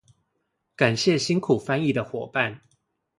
[0.75, 2.61] 感謝辛苦翻譯的夥伴